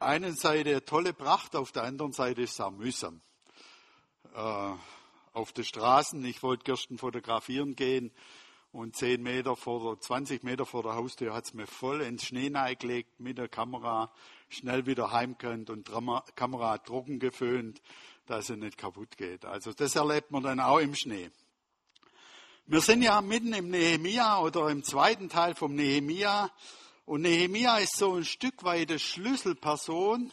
[0.00, 3.20] einen Seite tolle Pracht, auf der anderen Seite ist es auch mühsam.
[4.34, 4.72] Äh,
[5.32, 8.10] auf den Straßen, ich wollte gestern fotografieren gehen
[8.72, 12.24] und 10 Meter vor der, 20 Meter vor der Haustür hat es mir voll ins
[12.24, 14.12] Schnee gelegt mit der Kamera,
[14.48, 15.90] schnell wieder heimkönnt und
[16.34, 17.80] Kamera trocken geföhnt,
[18.26, 19.44] dass sie nicht kaputt geht.
[19.44, 21.30] Also das erlebt man dann auch im Schnee.
[22.66, 26.50] Wir sind ja mitten im Nehemia oder im zweiten Teil vom Nehemia
[27.10, 30.32] und Nehemia ist so ein Stück weit eine Schlüsselperson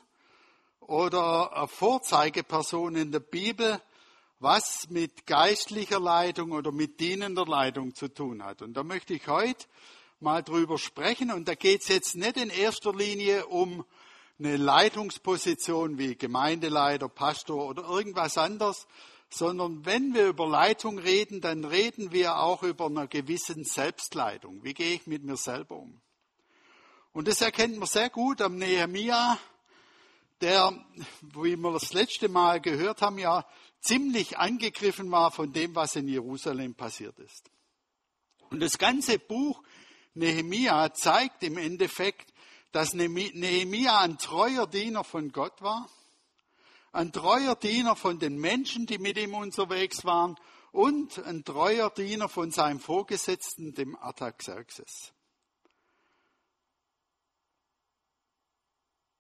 [0.82, 3.82] oder eine Vorzeigeperson in der Bibel,
[4.38, 8.62] was mit geistlicher Leitung oder mit dienender Leitung zu tun hat.
[8.62, 9.66] Und da möchte ich heute
[10.20, 11.32] mal drüber sprechen.
[11.32, 13.84] Und da geht es jetzt nicht in erster Linie um
[14.38, 18.86] eine Leitungsposition wie Gemeindeleiter, Pastor oder irgendwas anderes,
[19.32, 24.64] sondern wenn wir über Leitung reden, dann reden wir auch über eine gewissen Selbstleitung.
[24.64, 26.00] Wie gehe ich mit mir selber um?
[27.18, 29.40] Und das erkennt man sehr gut am Nehemia,
[30.40, 30.72] der,
[31.34, 33.44] wie wir das letzte Mal gehört haben, ja
[33.80, 37.50] ziemlich angegriffen war von dem, was in Jerusalem passiert ist.
[38.52, 39.64] Und das ganze Buch
[40.14, 42.32] Nehemia zeigt im Endeffekt,
[42.72, 45.90] dass Nehemia ein treuer Diener von Gott war,
[46.92, 50.36] ein treuer Diener von den Menschen, die mit ihm unterwegs waren
[50.72, 55.14] und ein treuer Diener von seinem Vorgesetzten, dem Artaxerxes.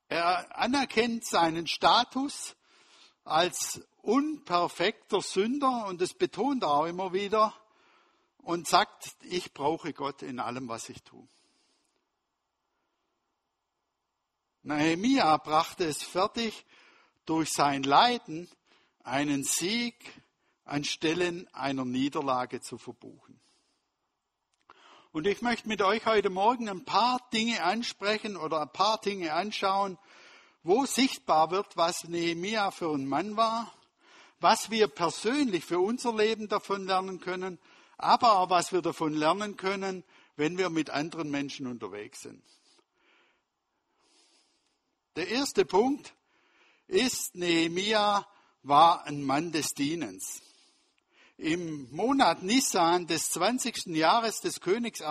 [0.09, 2.55] Er anerkennt seinen Status
[3.23, 7.53] als unperfekter Sünder und das betont er auch immer wieder
[8.37, 11.27] und sagt, ich brauche Gott in allem, was ich tue.
[14.63, 16.65] Nehemia brachte es fertig,
[17.25, 18.49] durch sein Leiden
[19.03, 19.95] einen Sieg
[20.63, 23.36] anstelle einer Niederlage zu verbuchen.
[25.17, 29.33] Und ich möchte mit euch heute Morgen ein paar Dinge ansprechen oder ein paar Dinge
[29.33, 29.97] anschauen,
[30.61, 33.73] wo sichtbar wird, was Nehemia für ein Mann war
[34.39, 37.57] was wir persönlich für unser Leben davon lernen können,
[37.97, 40.03] aber auch was wir davon lernen können,
[40.35, 42.43] wenn wir mit anderen Menschen unterwegs sind.
[45.15, 46.13] Der erste Punkt
[46.85, 48.27] ist, Nehemia
[48.61, 50.43] war ein Mann des Dienens.
[51.39, 53.95] Im Monat Nisan des 20.
[53.95, 55.03] Jahres des Königs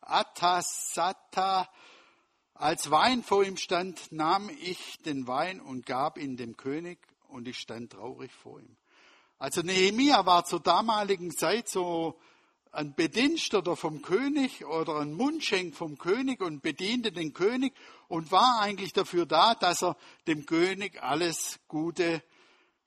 [0.00, 1.68] Atasata,
[2.54, 6.98] als Wein vor ihm stand, nahm ich den Wein und gab ihn dem König
[7.28, 8.76] und ich stand traurig vor ihm.
[9.38, 12.18] Also Nehemia war zur damaligen Zeit so
[12.72, 17.72] ein Bediensteter vom König oder ein Mundschenk vom König und bediente den König
[18.08, 22.20] und war eigentlich dafür da, dass er dem König alles Gute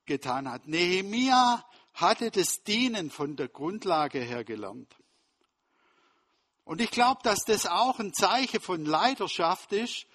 [0.05, 0.67] getan hat.
[0.67, 1.63] Nehemia
[1.97, 4.95] hatte das Dienen von der Grundlage her gelernt.
[6.63, 10.05] Und ich glaube, dass das auch ein Zeichen von Leiterschaft ist,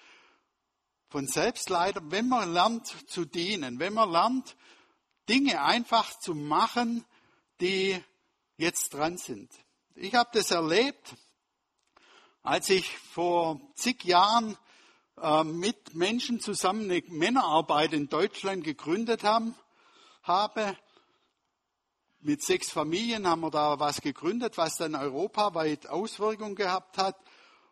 [1.09, 4.55] von Selbstleiter, wenn man lernt zu dienen, wenn man lernt,
[5.27, 7.05] Dinge einfach zu machen,
[7.59, 8.01] die
[8.55, 9.51] jetzt dran sind.
[9.95, 11.15] Ich habe das erlebt,
[12.43, 14.57] als ich vor zig Jahren
[15.21, 20.77] äh, mit Menschen zusammen eine Männerarbeit in Deutschland gegründet habe.
[22.25, 27.17] Mit sechs Familien haben wir da was gegründet, was dann europaweit Auswirkungen gehabt hat.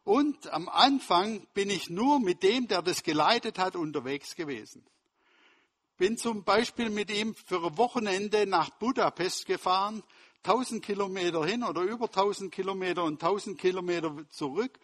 [0.03, 4.85] Und am Anfang bin ich nur mit dem, der das geleitet hat, unterwegs gewesen.
[5.95, 10.03] Bin zum Beispiel mit ihm für ein Wochenende nach Budapest gefahren,
[10.44, 14.78] 1000 Kilometer hin oder über 1000 Kilometer und 1000 Kilometer zurück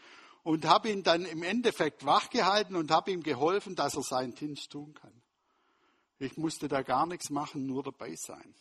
[0.44, 4.72] und habe ihn dann im Endeffekt wachgehalten und habe ihm geholfen, dass er seinen Dienst
[4.72, 5.22] tun kann.
[6.20, 8.56] Ich musste da gar nichts machen, nur dabei sein.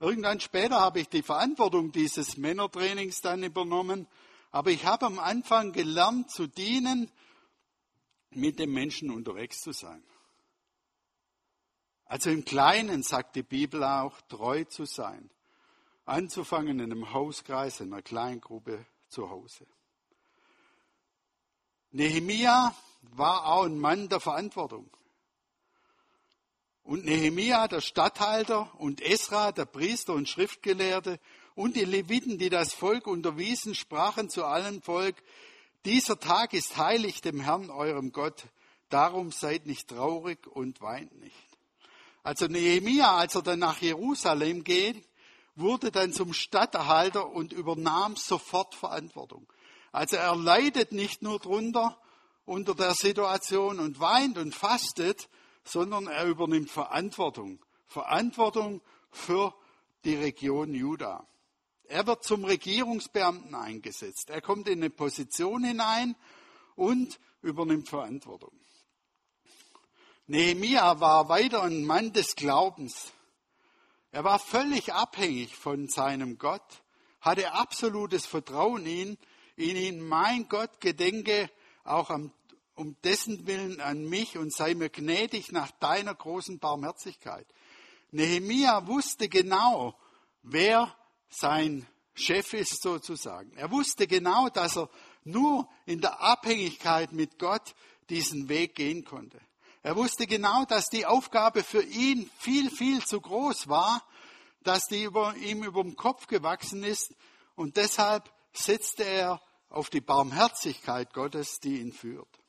[0.00, 4.08] Irgendwann später habe ich die Verantwortung dieses Männertrainings dann übernommen
[4.50, 7.10] aber ich habe am Anfang gelernt zu dienen,
[8.30, 10.02] mit dem Menschen unterwegs zu sein.
[12.04, 15.30] Also im Kleinen sagt die Bibel auch, treu zu sein.
[16.04, 19.66] Anzufangen in einem Hauskreis, in einer Kleingruppe zu Hause.
[21.92, 24.90] Nehemia war auch ein Mann der Verantwortung.
[26.90, 31.20] Und Nehemia, der Statthalter, und Esra, der Priester und Schriftgelehrte,
[31.54, 35.14] und die Leviten, die das Volk unterwiesen, sprachen zu allem Volk,
[35.84, 38.42] dieser Tag ist heilig dem Herrn, eurem Gott,
[38.88, 41.36] darum seid nicht traurig und weint nicht.
[42.24, 45.00] Also Nehemia, als er dann nach Jerusalem geht,
[45.54, 49.46] wurde dann zum Stadterhalter und übernahm sofort Verantwortung.
[49.92, 51.96] Also er leidet nicht nur drunter
[52.46, 55.28] unter der Situation und weint und fastet,
[55.70, 57.58] sondern er übernimmt Verantwortung.
[57.86, 58.80] Verantwortung
[59.10, 59.54] für
[60.04, 61.26] die Region Juda.
[61.84, 64.30] Er wird zum Regierungsbeamten eingesetzt.
[64.30, 66.14] Er kommt in eine Position hinein
[66.76, 68.52] und übernimmt Verantwortung.
[70.26, 73.12] Nehemia war weiter ein Mann des Glaubens.
[74.12, 76.82] Er war völlig abhängig von seinem Gott,
[77.20, 79.18] hatte absolutes Vertrauen in ihn,
[79.56, 81.50] in ihn, mein Gott, gedenke
[81.84, 82.32] auch am,
[82.80, 87.46] um dessen Willen an mich und sei mir gnädig nach deiner großen Barmherzigkeit.
[88.10, 89.94] Nehemia wusste genau,
[90.42, 90.96] wer
[91.28, 93.52] sein Chef ist sozusagen.
[93.56, 94.88] Er wusste genau, dass er
[95.24, 97.74] nur in der Abhängigkeit mit Gott
[98.08, 99.38] diesen Weg gehen konnte.
[99.82, 104.02] Er wusste genau, dass die Aufgabe für ihn viel, viel zu groß war,
[104.62, 107.14] dass die über, ihm über den Kopf gewachsen ist
[107.56, 112.39] und deshalb setzte er auf die Barmherzigkeit Gottes, die ihn führt.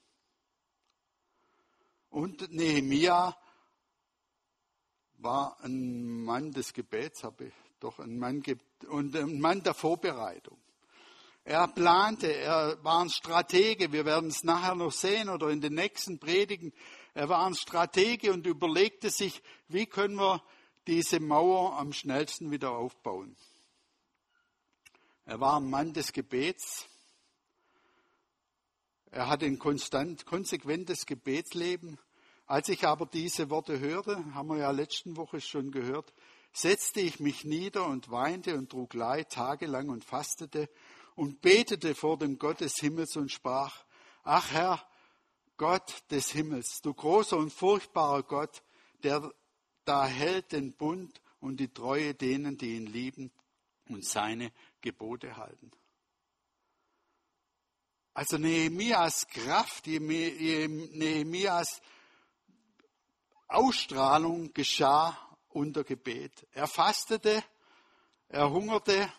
[2.12, 3.36] Und Nehemia
[5.20, 8.44] war ein Mann des Gebets, habe ich doch ein Mann
[8.90, 10.58] und ein Mann der Vorbereitung.
[11.46, 15.74] Er plante, er war ein Stratege, wir werden es nachher noch sehen oder in den
[15.74, 16.74] nächsten Predigen.
[17.14, 20.44] Er war ein Stratege und überlegte sich, wie können wir
[20.88, 23.38] diese Mauer am schnellsten wieder aufbauen.
[25.24, 26.88] Er war ein Mann des Gebets.
[29.12, 32.00] Er hatte ein konstant, konsequentes Gebetsleben.
[32.48, 36.14] Als ich aber diese Worte hörte, haben wir ja letzten Woche schon gehört,
[36.54, 40.70] setzte ich mich nieder und weinte und trug Leid tagelang und fastete
[41.16, 43.84] und betete vor dem Gott des Himmels und sprach,
[44.24, 44.82] Ach Herr,
[45.58, 48.64] Gott des Himmels, du großer und furchtbarer Gott,
[49.04, 49.30] der
[49.84, 53.32] da hält den Bund und die Treue denen, die ihn lieben
[53.90, 55.72] und seine Gebote halten.
[58.14, 61.82] Also Nehemias Kraft, Nehemias
[63.48, 65.18] Ausstrahlung geschah
[65.50, 66.46] unter Gebet.
[66.52, 67.42] Er fastete,
[68.28, 69.12] er hungerte,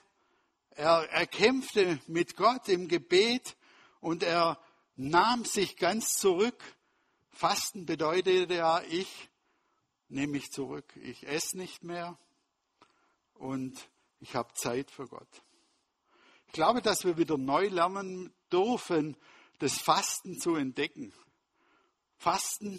[0.70, 3.56] er, er kämpfte mit Gott im Gebet
[4.00, 4.58] und er
[4.96, 6.62] nahm sich ganz zurück.
[7.30, 9.30] Fasten bedeutet ja, ich
[10.08, 10.94] nehme mich zurück.
[10.96, 12.18] Ich esse nicht mehr
[13.34, 13.88] und
[14.20, 15.42] ich habe Zeit für Gott.
[16.52, 19.16] Ich glaube, dass wir wieder neu lernen dürfen,
[19.60, 21.14] das Fasten zu entdecken.
[22.18, 22.78] Fasten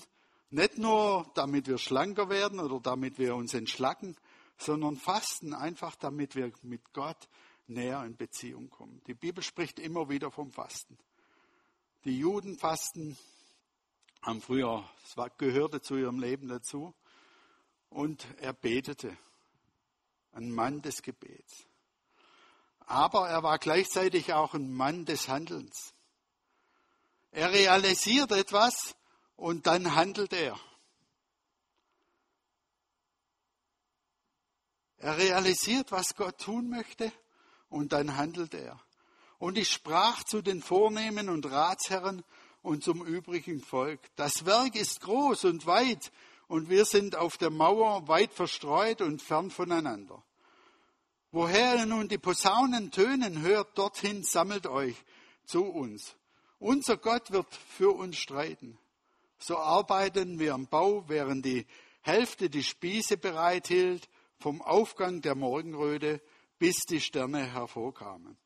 [0.52, 4.16] nicht nur, damit wir schlanker werden oder damit wir uns entschlacken,
[4.60, 7.18] sondern Fasten einfach, damit wir mit Gott
[7.66, 9.02] näher in Beziehung kommen.
[9.08, 10.96] Die Bibel spricht immer wieder vom Fasten.
[12.06, 13.18] Die Juden fasten,
[14.22, 16.94] haben früher, es gehörte zu ihrem Leben dazu.
[17.90, 19.18] Und er betete,
[20.32, 21.66] ein Mann des Gebets.
[22.86, 25.94] Aber er war gleichzeitig auch ein Mann des Handelns.
[27.32, 28.96] Er realisiert etwas
[29.36, 30.60] und dann handelt er.
[34.98, 37.12] Er realisiert, was Gott tun möchte
[37.70, 38.80] und dann handelt er.
[39.38, 42.24] Und ich sprach zu den Vornehmen und Ratsherren
[42.62, 44.00] und zum übrigen Volk.
[44.16, 46.12] Das Werk ist groß und weit
[46.48, 50.24] und wir sind auf der Mauer weit verstreut und fern voneinander.
[51.34, 54.96] Woher nun die Posaunen tönen, hört dorthin, sammelt euch
[55.46, 56.16] zu uns.
[56.60, 58.78] Unser Gott wird für uns streiten.
[59.40, 61.66] So arbeiten wir am Bau, während die
[62.02, 64.08] Hälfte die Spieße bereithielt,
[64.38, 66.22] vom Aufgang der Morgenröte
[66.60, 68.38] bis die Sterne hervorkamen.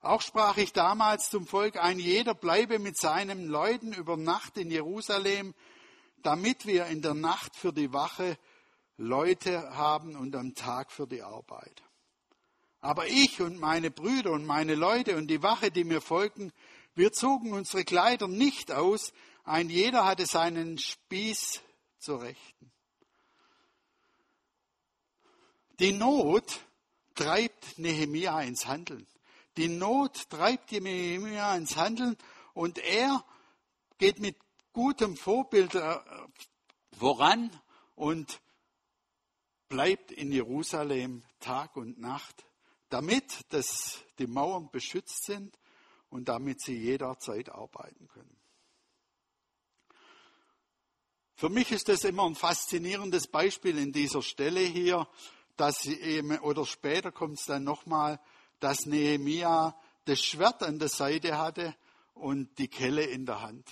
[0.00, 4.70] Auch sprach ich damals zum Volk, ein jeder bleibe mit seinen Leuten über Nacht in
[4.70, 5.56] Jerusalem,
[6.22, 8.38] damit wir in der Nacht für die Wache
[8.96, 11.82] Leute haben und am Tag für die Arbeit.
[12.80, 16.52] Aber ich und meine Brüder und meine Leute und die Wache, die mir folgten,
[16.94, 19.12] wir zogen unsere Kleider nicht aus,
[19.44, 21.62] ein jeder hatte seinen Spieß
[21.98, 22.72] zur Rechten.
[25.80, 26.60] Die Not
[27.14, 29.06] treibt Nehemia ins Handeln.
[29.56, 32.16] Die Not treibt Nehemia ins Handeln
[32.52, 33.24] und er
[33.98, 34.36] geht mit
[34.72, 35.98] gutem Vorbild äh,
[36.96, 37.50] voran
[37.94, 38.40] und
[39.68, 42.44] bleibt in Jerusalem Tag und Nacht,
[42.88, 45.58] damit dass die Mauern beschützt sind
[46.10, 48.36] und damit sie jederzeit arbeiten können.
[51.34, 55.06] Für mich ist das immer ein faszinierendes Beispiel in dieser Stelle hier,
[55.56, 58.20] dass eben, oder später kommt es dann nochmal,
[58.58, 61.76] dass Nehemia das Schwert an der Seite hatte
[62.14, 63.68] und die Kelle in der Hand.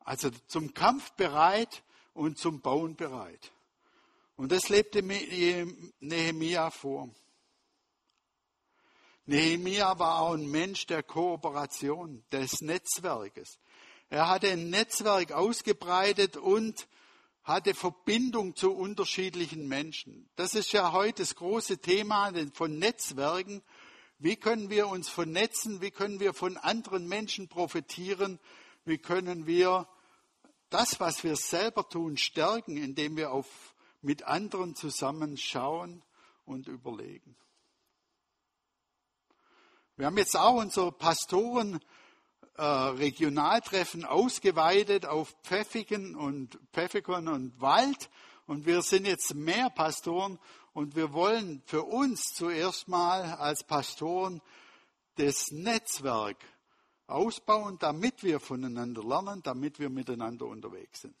[0.00, 1.82] Also zum Kampf bereit
[2.14, 3.52] und zum Bauen bereit.
[4.36, 7.10] Und das lebte Nehemia vor.
[9.26, 13.58] Nehemia war auch ein Mensch der Kooperation, des Netzwerkes.
[14.08, 16.86] Er hatte ein Netzwerk ausgebreitet und
[17.42, 20.28] hatte Verbindung zu unterschiedlichen Menschen.
[20.36, 23.62] Das ist ja heute das große Thema von Netzwerken.
[24.18, 25.80] Wie können wir uns vernetzen?
[25.80, 28.38] Wie können wir von anderen Menschen profitieren?
[28.84, 29.88] Wie können wir
[30.70, 36.02] das, was wir selber tun, stärken, indem wir auf, mit anderen zusammen schauen
[36.44, 37.36] und überlegen.
[39.96, 41.80] Wir haben jetzt auch unser Pastoren
[42.56, 48.10] äh, Regionaltreffen ausgeweitet auf Pfeffigen und Pfeffikon und Wald
[48.46, 50.38] und wir sind jetzt mehr Pastoren
[50.74, 54.42] und wir wollen für uns zuerst mal als Pastoren
[55.14, 56.36] das Netzwerk
[57.06, 61.16] ausbauen, damit wir voneinander lernen, damit wir miteinander unterwegs sind.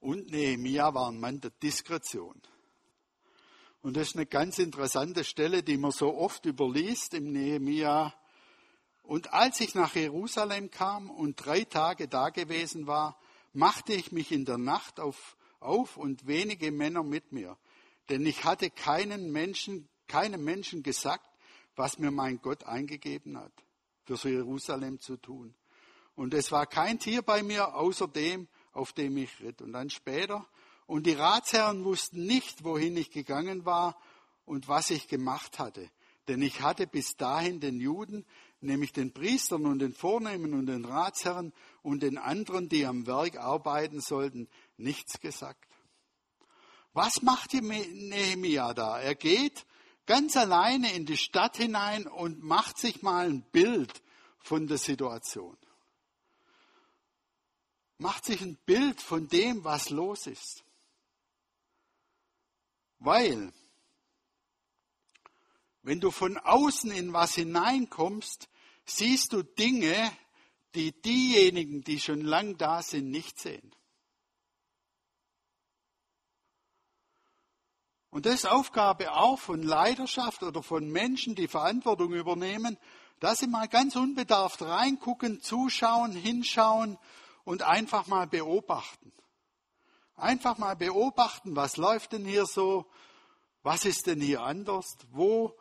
[0.00, 2.40] Und Nehemiah war ein Mann der Diskretion.
[3.82, 8.14] Und das ist eine ganz interessante Stelle, die man so oft überliest im Nehemiah.
[9.02, 13.18] Und als ich nach Jerusalem kam und drei Tage da gewesen war,
[13.52, 17.56] machte ich mich in der Nacht auf, auf und wenige Männer mit mir.
[18.10, 21.26] Denn ich hatte keinen Menschen, keinem Menschen gesagt,
[21.74, 23.52] was mir mein Gott eingegeben hat,
[24.04, 25.54] für Jerusalem zu tun.
[26.16, 29.62] Und es war kein Tier bei mir außer dem, auf dem ich ritt.
[29.62, 30.46] Und dann später,
[30.90, 33.96] und die Ratsherren wussten nicht, wohin ich gegangen war
[34.44, 35.88] und was ich gemacht hatte.
[36.26, 38.26] Denn ich hatte bis dahin den Juden,
[38.60, 41.52] nämlich den Priestern und den Vornehmen und den Ratsherren
[41.84, 45.64] und den anderen, die am Werk arbeiten sollten, nichts gesagt.
[46.92, 48.98] Was macht Nehemia da?
[49.00, 49.66] Er geht
[50.06, 54.02] ganz alleine in die Stadt hinein und macht sich mal ein Bild
[54.40, 55.56] von der Situation.
[57.98, 60.64] Macht sich ein Bild von dem, was los ist.
[63.00, 63.52] Weil,
[65.82, 68.48] wenn du von außen in was hineinkommst,
[68.84, 70.12] siehst du Dinge,
[70.74, 73.74] die diejenigen, die schon lang da sind, nicht sehen.
[78.10, 82.76] Und das ist Aufgabe auch von Leidenschaft oder von Menschen, die Verantwortung übernehmen,
[83.20, 86.98] dass sie mal ganz unbedarft reingucken, zuschauen, hinschauen
[87.44, 89.12] und einfach mal beobachten.
[90.20, 92.90] Einfach mal beobachten, was läuft denn hier so,
[93.62, 95.56] was ist denn hier anders, wo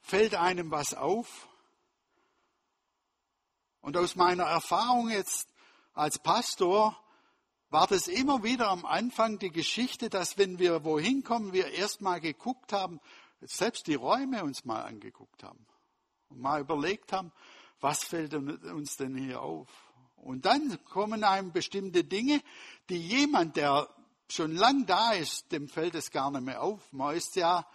[0.00, 1.48] fällt einem was auf.
[3.80, 5.48] Und aus meiner Erfahrung jetzt
[5.94, 6.96] als Pastor
[7.70, 12.20] war das immer wieder am Anfang die Geschichte, dass wenn wir wohin kommen, wir erstmal
[12.20, 13.00] geguckt haben,
[13.40, 15.66] selbst die Räume uns mal angeguckt haben
[16.28, 17.32] und mal überlegt haben,
[17.80, 19.68] was fällt uns denn hier auf?
[20.16, 22.42] Und dann kommen einem bestimmte Dinge,
[22.88, 23.88] die jemand, der
[24.28, 26.92] schon lang da ist, dem fällt es gar nicht mehr auf.
[26.92, 27.66] Man ist ja,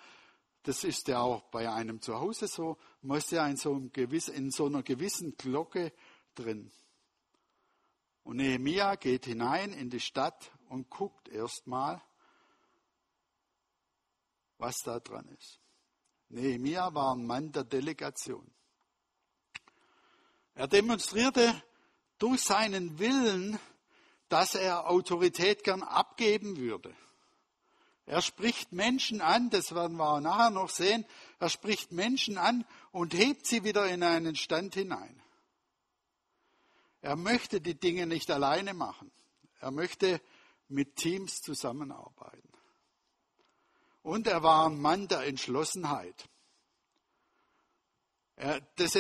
[0.63, 4.27] das ist ja auch bei einem zu Hause so, man ist ja in so, gewiss,
[4.27, 5.93] in so einer gewissen Glocke
[6.35, 6.71] drin.
[8.23, 12.01] Und Nehemia geht hinein in die Stadt und guckt erstmal,
[14.57, 15.59] was da dran ist.
[16.29, 18.49] Nehemia war ein Mann der Delegation.
[20.53, 21.63] Er demonstrierte
[22.21, 23.59] durch seinen Willen,
[24.29, 26.95] dass er Autorität gern abgeben würde.
[28.05, 31.05] Er spricht Menschen an, das werden wir auch nachher noch sehen,
[31.39, 35.21] er spricht Menschen an und hebt sie wieder in einen Stand hinein.
[37.01, 39.11] Er möchte die Dinge nicht alleine machen.
[39.59, 40.21] Er möchte
[40.67, 42.49] mit Teams zusammenarbeiten.
[44.03, 46.29] Und er war ein Mann der Entschlossenheit.
[48.35, 48.95] Er, das,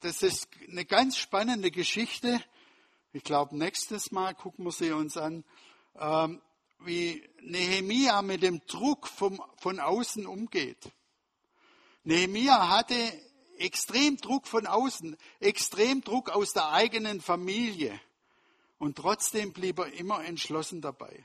[0.00, 2.42] das ist eine ganz spannende Geschichte.
[3.12, 5.44] Ich glaube, nächstes Mal gucken wir sie uns an,
[5.98, 6.40] ähm,
[6.80, 10.90] wie Nehemia mit dem Druck vom, von außen umgeht.
[12.04, 12.94] Nehemia hatte
[13.58, 18.00] extrem Druck von außen, extrem Druck aus der eigenen Familie.
[18.78, 21.24] Und trotzdem blieb er immer entschlossen dabei.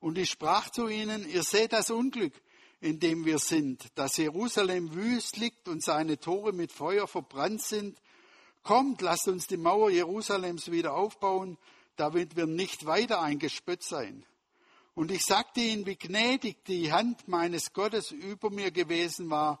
[0.00, 2.34] Und ich sprach zu ihnen, ihr seht das Unglück,
[2.84, 7.98] in dem wir sind, dass Jerusalem wüst liegt und seine Tore mit Feuer verbrannt sind.
[8.62, 11.58] Kommt, lasst uns die Mauer Jerusalems wieder aufbauen,
[11.96, 14.24] damit wir nicht weiter ein Gespött sein.
[14.94, 19.60] Und ich sagte ihnen, wie gnädig die Hand meines Gottes über mir gewesen war,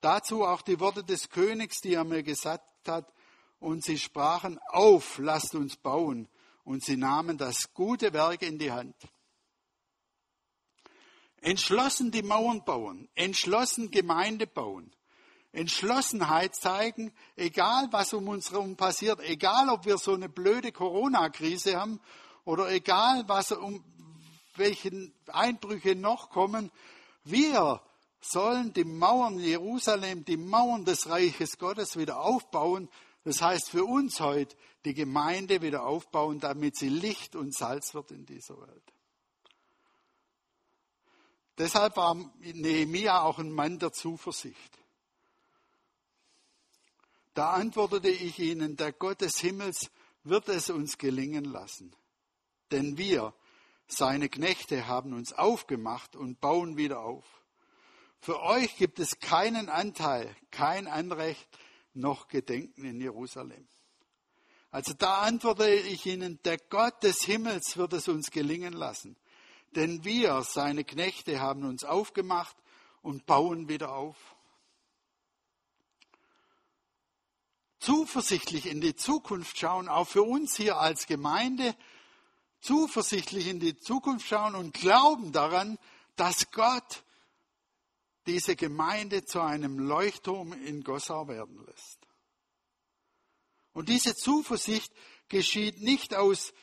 [0.00, 3.12] Dazu auch die Worte des Königs, die er mir gesagt hat.
[3.58, 6.28] Und sie sprachen, auf, lasst uns bauen.
[6.64, 8.94] Und sie nahmen das gute Werk in die Hand.
[11.46, 14.90] Entschlossen die Mauern bauen, entschlossen Gemeinde bauen,
[15.52, 21.78] Entschlossenheit zeigen, egal was um uns herum passiert, egal ob wir so eine blöde Corona-Krise
[21.78, 22.00] haben
[22.44, 23.84] oder egal was um
[24.56, 26.72] welchen Einbrüche noch kommen,
[27.22, 27.80] wir
[28.20, 32.88] sollen die Mauern Jerusalem, die Mauern des Reiches Gottes wieder aufbauen.
[33.22, 38.10] Das heißt für uns heute, die Gemeinde wieder aufbauen, damit sie Licht und Salz wird
[38.10, 38.95] in dieser Welt.
[41.58, 44.78] Deshalb war Nehemia auch ein Mann der Zuversicht.
[47.34, 49.90] Da antwortete ich ihnen, der Gott des Himmels
[50.24, 51.94] wird es uns gelingen lassen.
[52.70, 53.34] Denn wir,
[53.86, 57.24] seine Knechte, haben uns aufgemacht und bauen wieder auf.
[58.20, 61.48] Für euch gibt es keinen Anteil, kein Anrecht
[61.94, 63.68] noch Gedenken in Jerusalem.
[64.70, 69.16] Also da antworte ich Ihnen, der Gott des Himmels wird es uns gelingen lassen.
[69.76, 72.56] Denn wir, seine Knechte, haben uns aufgemacht
[73.02, 74.16] und bauen wieder auf.
[77.78, 81.76] Zuversichtlich in die Zukunft schauen, auch für uns hier als Gemeinde,
[82.60, 85.78] zuversichtlich in die Zukunft schauen und glauben daran,
[86.16, 87.04] dass Gott
[88.26, 91.98] diese Gemeinde zu einem Leuchtturm in Gossau werden lässt.
[93.72, 94.92] Und diese Zuversicht
[95.28, 96.54] geschieht nicht aus,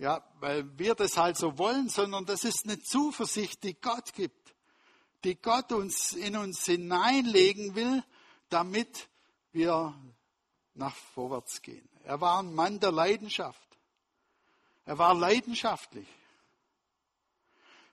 [0.00, 4.54] ja, weil wir das halt so wollen, sondern das ist eine Zuversicht, die Gott gibt,
[5.24, 8.04] die Gott uns in uns hineinlegen will,
[8.48, 9.08] damit
[9.52, 9.94] wir
[10.74, 11.88] nach vorwärts gehen.
[12.04, 13.68] Er war ein Mann der Leidenschaft.
[14.84, 16.08] Er war leidenschaftlich.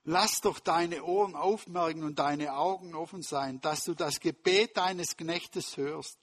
[0.03, 5.17] Lass doch deine Ohren aufmerken und deine Augen offen sein, dass du das Gebet deines
[5.17, 6.19] Knechtes hörst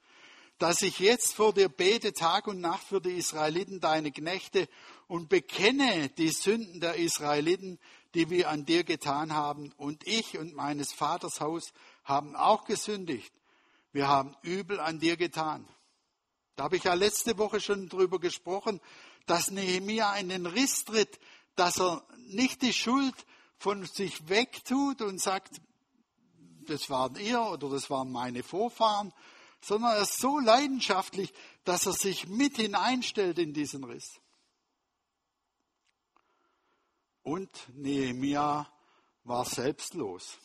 [0.63, 4.69] dass ich jetzt vor dir bete Tag und Nacht für die Israeliten, deine Knechte,
[5.13, 7.79] und bekenne die Sünden der Israeliten,
[8.15, 9.71] die wir an dir getan haben.
[9.77, 13.31] Und ich und meines Vaters Haus haben auch gesündigt.
[13.93, 15.69] Wir haben übel an dir getan.
[16.57, 18.81] Da habe ich ja letzte Woche schon drüber gesprochen,
[19.27, 21.21] dass Nehemia in den Riss tritt,
[21.57, 23.27] dass er nicht die Schuld
[23.59, 25.61] von sich wegtut und sagt,
[26.69, 29.13] das waren ihr oder das waren meine Vorfahren,
[29.61, 34.22] sondern er ist so leidenschaftlich, dass er sich mit hineinstellt in diesen Riss.
[37.23, 38.71] Und Nehemia
[39.25, 40.39] war selbstlos.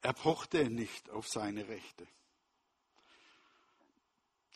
[0.00, 2.06] Er pochte nicht auf seine Rechte.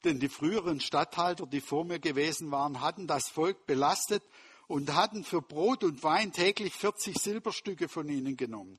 [0.04, 4.23] Denn die früheren Statthalter, die vor mir gewesen waren, hatten das Volk belastet
[4.67, 8.78] und hatten für Brot und Wein täglich 40 Silberstücke von ihnen genommen.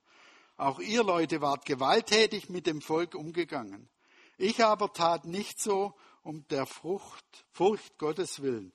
[0.58, 3.90] Auch ihr Leute wart gewalttätig mit dem Volk umgegangen.
[4.38, 8.72] Ich aber tat nicht so um der Frucht, Furcht Gottes willen.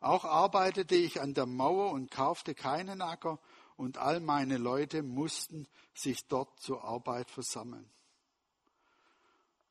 [0.00, 3.38] Auch arbeitete ich an der Mauer und kaufte keinen Acker,
[3.78, 7.88] und all meine Leute mussten sich dort zur Arbeit versammeln.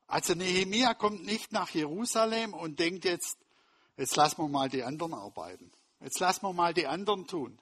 [0.06, 3.36] Also Nehemia kommt nicht nach Jerusalem und denkt jetzt,
[3.98, 5.70] jetzt lassen wir mal die anderen arbeiten.
[6.00, 7.60] Jetzt lassen wir mal die anderen tun.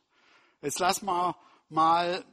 [0.62, 1.36] Jetzt lassen wir
[1.68, 2.24] mal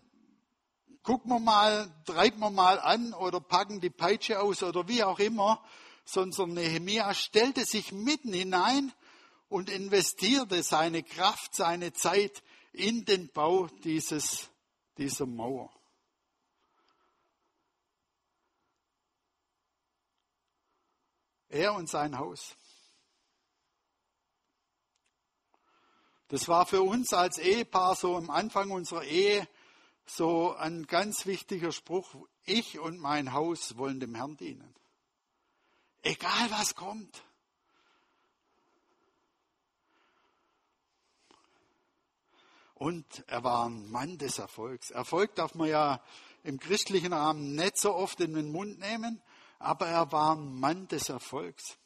[1.02, 5.20] gucken wir mal, treiben wir mal an oder packen die Peitsche aus oder wie auch
[5.20, 5.62] immer,
[6.06, 8.94] sondern Nehemia stellte sich mitten hinein
[9.54, 14.50] und investierte seine Kraft, seine Zeit in den Bau dieses,
[14.98, 15.72] dieser Mauer.
[21.50, 22.56] Er und sein Haus.
[26.30, 29.48] Das war für uns als Ehepaar so am Anfang unserer Ehe
[30.08, 32.16] so ein ganz wichtiger Spruch.
[32.46, 34.74] Ich und mein Haus wollen dem Herrn dienen.
[36.02, 37.24] Egal was kommt.
[42.84, 44.92] Und er war ein Mann des Erfolgs.
[44.92, 46.02] Erfolg darf man ja
[46.44, 49.22] im christlichen Rahmen nicht so oft in den Mund nehmen,
[49.58, 51.78] aber er war ein Mann des Erfolgs.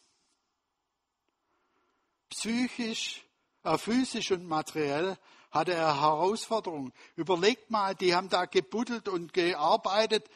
[2.31, 3.23] Psychisch,
[3.62, 5.19] äh, physisch und materiell
[5.51, 6.91] hatte er Herausforderungen.
[7.15, 10.27] Überlegt mal, die haben da gebuddelt und gearbeitet.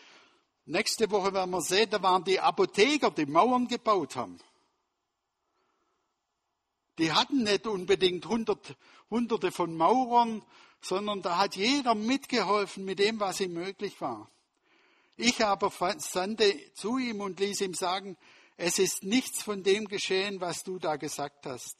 [0.65, 4.37] Nächste Woche werden wir sehen, da waren die Apotheker, die Mauern gebaut haben.
[6.97, 8.75] Die hatten nicht unbedingt hundert,
[9.09, 10.43] hunderte von Maurern,
[10.81, 14.29] sondern da hat jeder mitgeholfen mit dem, was ihm möglich war.
[15.15, 18.17] Ich aber sandte zu ihm und ließ ihm sagen,
[18.57, 21.77] es ist nichts von dem geschehen, was du da gesagt hast.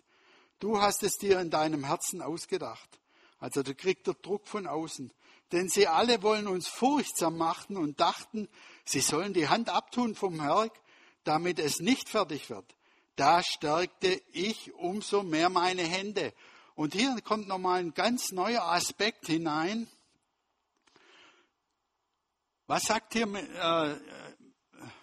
[0.60, 2.90] Du hast es dir in deinem Herzen ausgedacht.
[3.40, 5.12] Also da kriegt er Druck von außen.
[5.52, 8.48] Denn sie alle wollen uns furchtsam machen und dachten,
[8.86, 10.80] sie sollen die Hand abtun vom Werk,
[11.24, 12.76] damit es nicht fertig wird.
[13.16, 16.34] Da stärkte ich umso mehr meine Hände.
[16.76, 19.88] Und hier kommt nochmal ein ganz neuer Aspekt hinein.
[22.68, 23.96] Was sagt hier äh,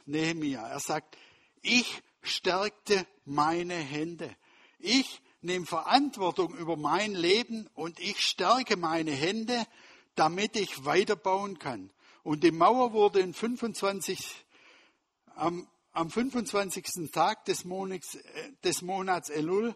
[0.06, 0.66] Nehemia?
[0.66, 1.16] Er sagt,
[1.60, 4.34] ich stärkte meine Hände.
[4.78, 9.66] Ich nehme Verantwortung über mein Leben und ich stärke meine Hände,
[10.14, 11.92] damit ich weiterbauen kann.
[12.22, 14.44] Und die Mauer wurde in 25,
[15.36, 15.68] am,
[15.98, 17.10] am 25.
[17.10, 19.74] Tag des Monats, äh, des Monats Elul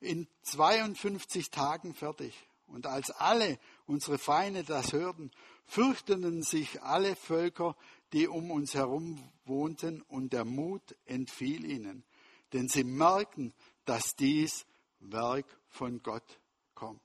[0.00, 2.34] in 52 Tagen fertig.
[2.66, 5.30] Und als alle unsere Feinde das hörten,
[5.64, 7.74] fürchteten sich alle Völker,
[8.12, 12.04] die um uns herum wohnten, und der Mut entfiel ihnen.
[12.52, 13.54] denn sie merken,
[13.86, 14.66] dass dies
[15.00, 16.38] Werk von Gott
[16.74, 17.00] kommt.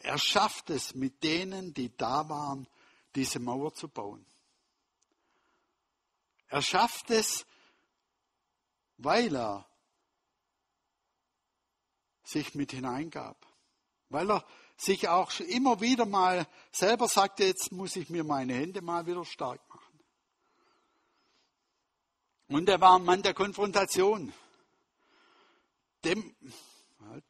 [0.00, 2.68] Er schafft es mit denen, die da waren,
[3.18, 4.24] diese Mauer zu bauen.
[6.46, 7.44] Er schafft es,
[8.96, 9.68] weil er
[12.22, 13.44] sich mit hineingab,
[14.08, 18.82] weil er sich auch immer wieder mal selber sagte, jetzt muss ich mir meine Hände
[18.82, 20.00] mal wieder stark machen.
[22.46, 24.32] Und er war ein Mann der Konfrontation.
[26.04, 26.36] Dem,
[27.00, 27.24] halt,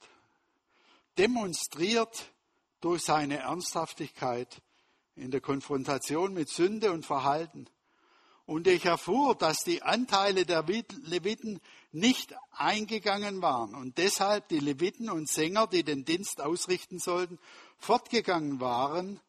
[1.16, 2.30] demonstriert
[2.80, 4.62] durch seine Ernsthaftigkeit
[5.18, 7.66] in der Konfrontation mit Sünde und Verhalten.
[8.46, 11.60] Und ich erfuhr, dass die Anteile der Leviten
[11.92, 17.38] nicht eingegangen waren und deshalb die Leviten und Sänger, die den Dienst ausrichten sollten,
[17.78, 19.20] fortgegangen waren,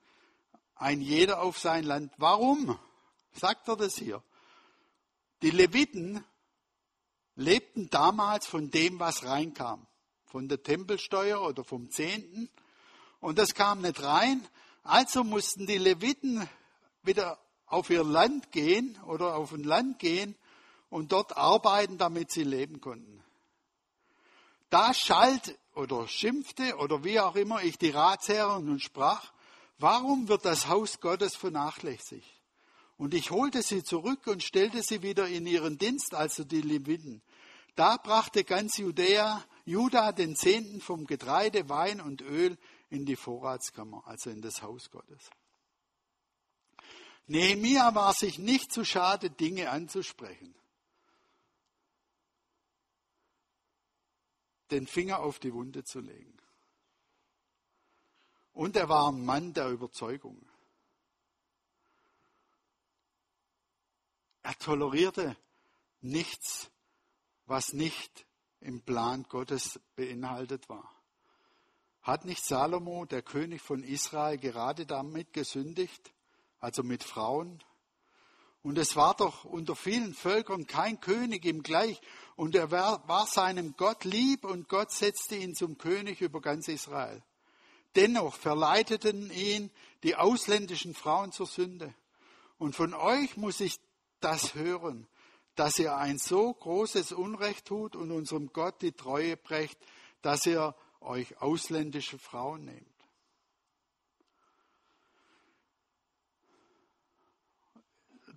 [0.75, 2.13] ein jeder auf sein Land.
[2.17, 2.79] Warum?
[3.33, 4.23] Sagt er das hier?
[5.41, 6.23] Die Leviten
[7.35, 9.85] lebten damals von dem, was reinkam.
[10.25, 12.49] Von der Tempelsteuer oder vom Zehnten.
[13.19, 14.45] Und das kam nicht rein.
[14.83, 16.47] Also mussten die Leviten
[17.03, 20.35] wieder auf ihr Land gehen oder auf ein Land gehen
[20.89, 23.23] und dort arbeiten, damit sie leben konnten.
[24.69, 29.31] Da schalt oder schimpfte oder wie auch immer ich die Ratsherren und sprach,
[29.77, 32.27] warum wird das Haus Gottes vernachlässigt?
[32.97, 37.21] Und ich holte sie zurück und stellte sie wieder in ihren Dienst, also die Leviten.
[37.75, 42.57] Da brachte ganz Judäa, Juda den Zehnten vom Getreide, Wein und Öl
[42.89, 45.29] in die Vorratskammer, also in das Haus Gottes.
[47.27, 50.55] Nehemia war sich nicht zu schade, Dinge anzusprechen.
[54.71, 56.35] Den Finger auf die Wunde zu legen.
[58.53, 60.43] Und er war ein Mann der Überzeugung.
[64.41, 65.37] Er tolerierte
[66.01, 66.71] nichts,
[67.45, 68.25] was nicht
[68.59, 70.98] im Plan Gottes beinhaltet war.
[72.09, 76.11] Hat nicht Salomo, der König von Israel, gerade damit gesündigt,
[76.59, 77.63] also mit Frauen?
[78.63, 82.01] Und es war doch unter vielen Völkern kein König ihm gleich.
[82.35, 87.21] Und er war, seinem Gott lieb und Gott setzte ihn zum König über ganz Israel.
[87.95, 89.69] Dennoch verleiteten ihn
[90.01, 91.93] die ausländischen Frauen zur Sünde.
[92.57, 93.79] Und von euch muss ich
[94.19, 95.07] das hören,
[95.53, 99.77] dass ihr ein so großes Unrecht tut und unserem Gott die Treue brecht,
[100.23, 102.85] dass ihr euch ausländische Frauen nehmt.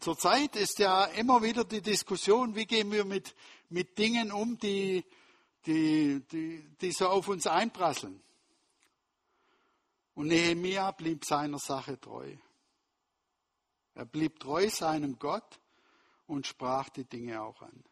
[0.00, 3.36] Zurzeit ist ja immer wieder die Diskussion, wie gehen wir mit,
[3.68, 5.04] mit Dingen um, die,
[5.64, 8.20] die, die, die so auf uns einprasseln.
[10.14, 12.36] Und Nehemia blieb seiner Sache treu.
[13.94, 15.60] Er blieb treu seinem Gott
[16.26, 17.84] und sprach die Dinge auch an.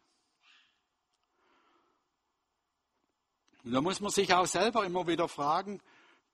[3.63, 5.81] Und da muss man sich auch selber immer wieder fragen,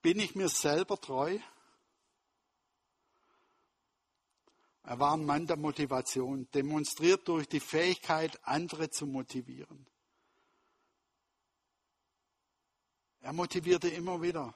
[0.02, 1.40] bin ich mir selber treu?
[4.84, 9.86] Er war ein Mann der Motivation, demonstriert durch die Fähigkeit, andere zu motivieren.
[13.20, 14.56] Er motivierte immer wieder.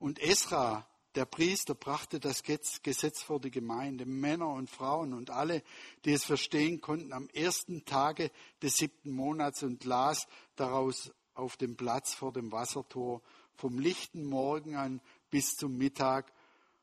[0.00, 5.62] Und Esra der Priester brachte das Gesetz vor die Gemeinde, Männer und Frauen und alle,
[6.04, 8.30] die es verstehen konnten, am ersten Tage
[8.62, 10.26] des siebten Monats und las
[10.62, 13.20] daraus auf dem Platz vor dem Wassertor
[13.54, 16.32] vom lichten Morgen an bis zum Mittag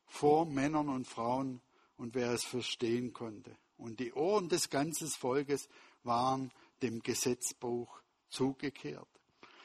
[0.06, 1.62] vor Männern und Frauen
[1.96, 3.56] und wer es verstehen konnte.
[3.78, 5.68] Und die Ohren des ganzen Volkes
[6.02, 9.08] waren dem Gesetzbuch zugekehrt.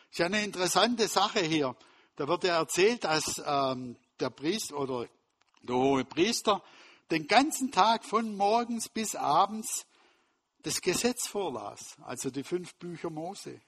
[0.10, 1.76] Ist ja eine interessante Sache hier.
[2.16, 5.10] Da wird ja erzählt, dass ähm, der Priester oder
[5.62, 6.64] der hohe Priester
[7.12, 9.86] den ganzen Tag von morgens bis abends
[10.62, 13.62] das Gesetz vorlas, also die fünf Bücher Mose.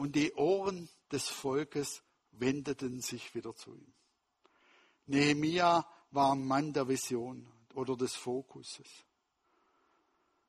[0.00, 3.92] Und die Ohren des Volkes wendeten sich wieder zu ihm.
[5.06, 8.88] Nehemia war ein Mann der Vision oder des Fokuses.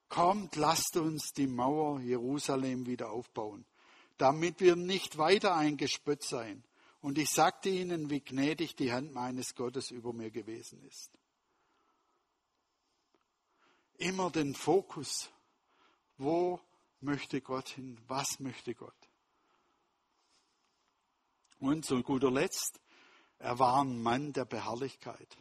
[0.09, 3.65] Kommt, lasst uns die Mauer Jerusalem wieder aufbauen
[4.21, 6.63] damit wir nicht weiter ein Gespött seien.
[7.01, 11.09] Und ich sagte ihnen, wie gnädig die Hand meines Gottes über mir gewesen ist.
[13.97, 15.31] Immer den Fokus.
[16.19, 16.59] Wo
[16.99, 17.99] möchte Gott hin?
[18.07, 19.00] Was möchte Gott?
[21.61, 22.81] Und zu guter Letzt,
[23.37, 25.37] er war ein Mann der Beharrlichkeit.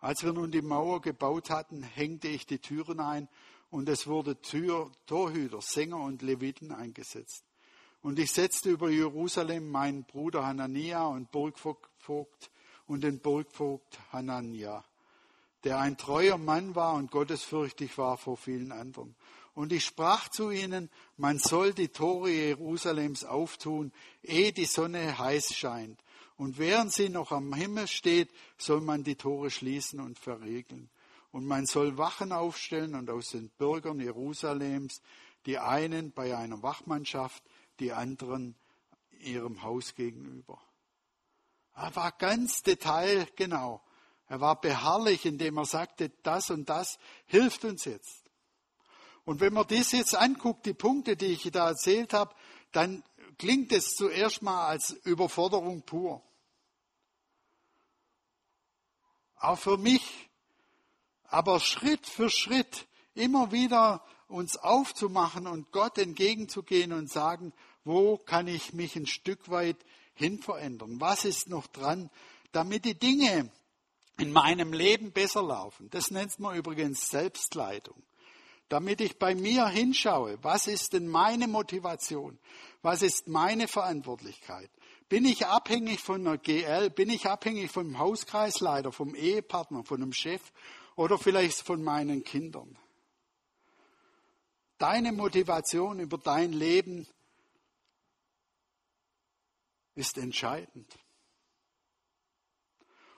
[0.00, 3.28] Als wir nun die Mauer gebaut hatten, hängte ich die Türen ein
[3.70, 7.44] und es wurde Tür, Torhüter, Sänger und Leviten eingesetzt.
[8.02, 12.50] Und ich setzte über Jerusalem meinen Bruder Hanania und Burgvogt
[12.86, 14.84] und den Burgvogt Hanania,
[15.62, 19.14] der ein treuer Mann war und gottesfürchtig war vor vielen anderen.
[19.60, 23.92] Und ich sprach zu ihnen, man soll die Tore Jerusalems auftun,
[24.22, 26.02] ehe die Sonne heiß scheint.
[26.38, 30.88] Und während sie noch am Himmel steht, soll man die Tore schließen und verriegeln.
[31.30, 35.02] Und man soll Wachen aufstellen und aus den Bürgern Jerusalems
[35.44, 37.42] die einen bei einer Wachmannschaft,
[37.80, 38.54] die anderen
[39.20, 40.58] ihrem Haus gegenüber.
[41.74, 43.82] Er war ganz detailgenau.
[44.26, 48.19] Er war beharrlich, indem er sagte, das und das hilft uns jetzt.
[49.30, 52.34] Und wenn man das jetzt anguckt, die Punkte, die ich da erzählt habe,
[52.72, 53.04] dann
[53.38, 56.20] klingt es zuerst mal als Überforderung pur.
[59.36, 60.28] Auch für mich.
[61.28, 67.52] Aber Schritt für Schritt immer wieder uns aufzumachen und Gott entgegenzugehen und sagen,
[67.84, 69.76] wo kann ich mich ein Stück weit
[70.12, 71.00] hin verändern?
[71.00, 72.10] Was ist noch dran,
[72.50, 73.48] damit die Dinge
[74.18, 75.88] in meinem Leben besser laufen?
[75.90, 78.02] Das nennt man übrigens Selbstleitung.
[78.70, 82.38] Damit ich bei mir hinschaue, was ist denn meine Motivation?
[82.82, 84.70] Was ist meine Verantwortlichkeit?
[85.08, 86.88] Bin ich abhängig von einer GL?
[86.90, 90.40] Bin ich abhängig vom Hauskreisleiter, vom Ehepartner, von einem Chef
[90.94, 92.78] oder vielleicht von meinen Kindern?
[94.78, 97.08] Deine Motivation über dein Leben
[99.96, 100.96] ist entscheidend.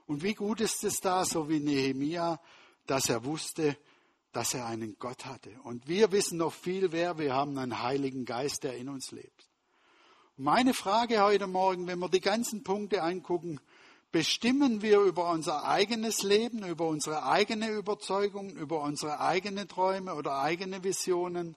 [0.06, 2.40] Und wie gut ist es da, so wie Nehemia,
[2.86, 3.76] dass er wusste,
[4.32, 5.50] dass er einen Gott hatte.
[5.62, 9.48] Und wir wissen noch viel mehr, wir haben einen Heiligen Geist, der in uns lebt.
[10.36, 13.60] Meine Frage heute Morgen, wenn wir die ganzen Punkte angucken,
[14.10, 20.38] bestimmen wir über unser eigenes Leben, über unsere eigene Überzeugung, über unsere eigenen Träume oder
[20.38, 21.54] eigene Visionen?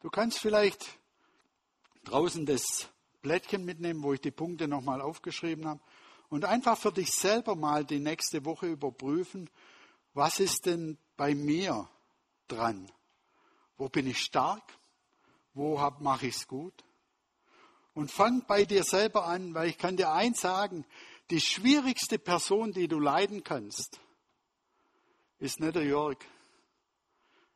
[0.00, 0.98] Du kannst vielleicht
[2.04, 2.88] draußen das
[3.22, 5.80] Blättchen mitnehmen, wo ich die Punkte nochmal aufgeschrieben habe
[6.28, 9.48] und einfach für dich selber mal die nächste Woche überprüfen,
[10.14, 11.88] was ist denn bei mir
[12.48, 12.90] dran?
[13.76, 14.62] Wo bin ich stark?
[15.54, 16.84] Wo mache ich es gut?
[17.94, 20.84] Und fang bei dir selber an, weil ich kann dir eins sagen,
[21.30, 24.00] die schwierigste Person, die du leiden kannst,
[25.38, 26.18] ist nicht der Jörg,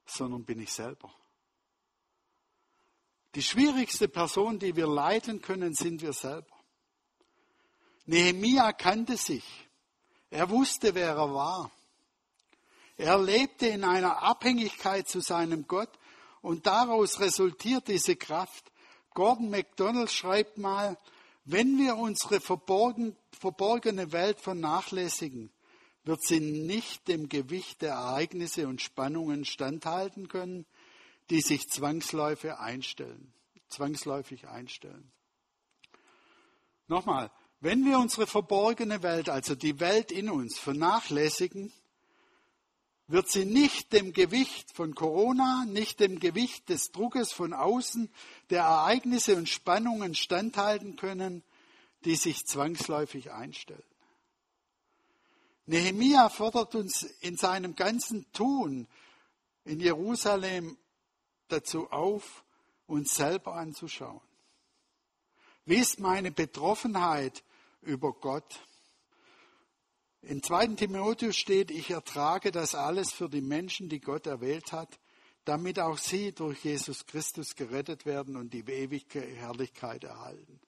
[0.05, 1.13] sondern bin ich selber.
[3.35, 6.52] Die schwierigste Person, die wir leiden können, sind wir selber.
[8.07, 9.45] Nehemia kannte sich.
[10.31, 11.71] Er wusste, wer er war.
[12.97, 15.91] Er lebte in einer Abhängigkeit zu seinem Gott
[16.41, 18.71] und daraus resultiert diese Kraft.
[19.15, 20.97] Gordon MacDonald schreibt mal,
[21.45, 25.51] wenn wir unsere verborgen, verborgene Welt vernachlässigen,
[26.05, 30.67] wird sie nicht dem Gewicht der Ereignisse und Spannungen standhalten können,
[31.31, 33.33] die sich zwangsläufig einstellen.
[33.69, 35.11] Zwangsläufig einstellen.
[36.88, 37.31] Nochmal,
[37.62, 41.72] wenn wir unsere verborgene Welt, also die Welt in uns, vernachlässigen,
[43.07, 48.12] wird sie nicht dem Gewicht von Corona, nicht dem Gewicht des Druckes von außen,
[48.51, 51.44] der Ereignisse und Spannungen standhalten können,
[52.05, 53.81] die sich zwangsläufig einstellen.
[55.66, 58.88] Nehemia fordert uns in seinem ganzen Tun
[59.64, 60.77] in Jerusalem
[61.46, 62.42] dazu auf,
[62.88, 64.20] uns selber anzuschauen.
[65.64, 67.44] Wie ist meine Betroffenheit
[67.83, 68.66] über Gott?
[70.23, 70.68] In 2.
[70.68, 74.99] Timotheus steht, ich ertrage das alles für die Menschen, die Gott erwählt hat,
[75.45, 80.61] damit auch sie durch Jesus Christus gerettet werden und die ewige Herrlichkeit erhalten.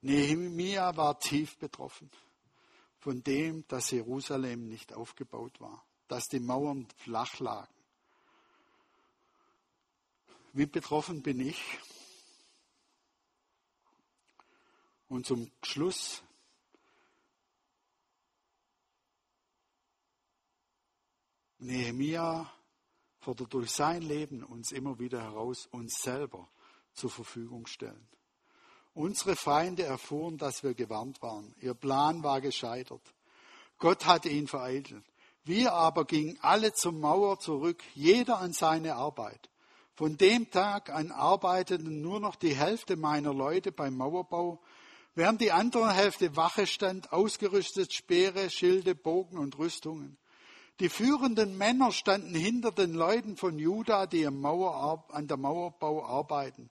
[0.00, 2.10] Nehemia war tief betroffen
[2.98, 7.74] von dem, dass Jerusalem nicht aufgebaut war, dass die Mauern flach lagen.
[10.52, 11.60] Wie betroffen bin ich?
[15.08, 16.22] Und zum Schluss
[21.58, 22.50] Nehemia
[23.20, 26.48] fordert durch sein Leben uns immer wieder heraus, uns selber
[26.92, 28.08] zur Verfügung stellen.
[28.92, 31.54] Unsere Feinde erfuhren, dass wir gewarnt waren.
[31.60, 33.02] Ihr Plan war gescheitert.
[33.78, 35.04] Gott hatte ihn vereitelt.
[35.42, 39.50] Wir aber gingen alle zur Mauer zurück, jeder an seine Arbeit.
[39.94, 44.62] Von dem Tag an arbeiteten nur noch die Hälfte meiner Leute beim Mauerbau,
[45.14, 50.16] während die andere Hälfte Wache stand, ausgerüstet Speere, Schilde, Bogen und Rüstungen.
[50.80, 56.68] Die führenden Männer standen hinter den Leuten von Juda, die Mauer, an der Mauerbau arbeiten.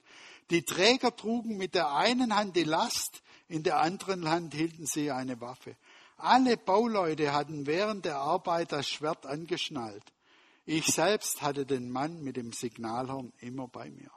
[0.49, 5.11] Die Träger trugen mit der einen Hand die Last, in der anderen Hand hielten sie
[5.11, 5.77] eine Waffe.
[6.17, 10.03] Alle Bauleute hatten während der Arbeit das Schwert angeschnallt.
[10.65, 14.11] Ich selbst hatte den Mann mit dem Signalhorn immer bei mir.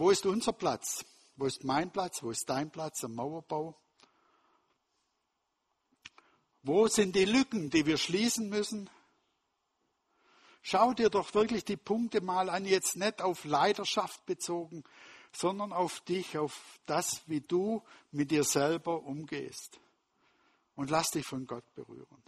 [0.00, 1.04] Wo ist unser Platz?
[1.36, 2.22] Wo ist mein Platz?
[2.22, 3.78] Wo ist dein Platz am Mauerbau?
[6.62, 8.88] Wo sind die Lücken, die wir schließen müssen?
[10.62, 14.84] Schau dir doch wirklich die Punkte mal an, jetzt nicht auf Leidenschaft bezogen,
[15.32, 19.80] sondern auf dich, auf das, wie du mit dir selber umgehst.
[20.76, 22.24] Und lass dich von Gott berühren.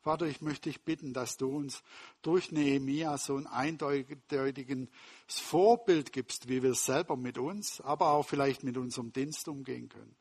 [0.00, 1.82] Vater, ich möchte dich bitten, dass du uns
[2.22, 4.88] durch Nehemia so ein eindeutiges
[5.26, 10.14] Vorbild gibst, wie wir selber mit uns, aber auch vielleicht mit unserem Dienst umgehen können.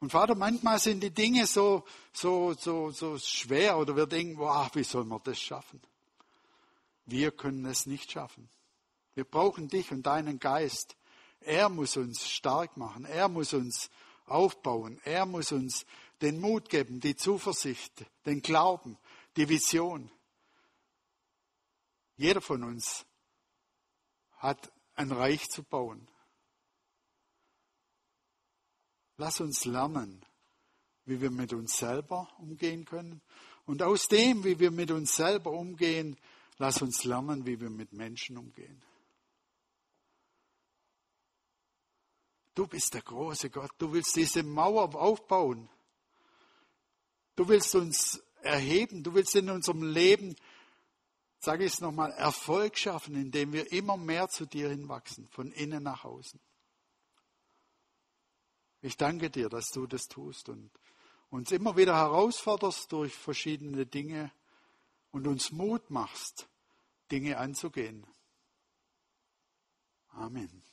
[0.00, 4.70] Und Vater, manchmal sind die Dinge so, so, so, so schwer oder wir denken, wow,
[4.74, 5.80] wie soll man das schaffen?
[7.04, 8.48] Wir können es nicht schaffen.
[9.14, 10.94] Wir brauchen dich und deinen Geist.
[11.40, 13.04] Er muss uns stark machen.
[13.04, 13.90] Er muss uns
[14.26, 15.00] aufbauen.
[15.04, 15.84] Er muss uns
[16.20, 18.98] den Mut geben, die Zuversicht, den Glauben,
[19.36, 20.10] die Vision.
[22.16, 23.06] Jeder von uns
[24.38, 26.08] hat ein Reich zu bauen.
[29.16, 30.24] Lass uns lernen,
[31.04, 33.20] wie wir mit uns selber umgehen können.
[33.64, 36.16] Und aus dem, wie wir mit uns selber umgehen,
[36.58, 38.82] lass uns lernen, wie wir mit Menschen umgehen.
[42.54, 43.70] Du bist der große Gott.
[43.78, 45.68] Du willst diese Mauer aufbauen.
[47.38, 49.04] Du willst uns erheben.
[49.04, 50.34] Du willst in unserem Leben,
[51.38, 55.84] sage ich es nochmal, Erfolg schaffen, indem wir immer mehr zu dir hinwachsen, von innen
[55.84, 56.40] nach außen.
[58.80, 60.68] Ich danke dir, dass du das tust und
[61.30, 64.32] uns immer wieder herausforderst durch verschiedene Dinge
[65.12, 66.48] und uns Mut machst,
[67.12, 68.04] Dinge anzugehen.
[70.08, 70.67] Amen.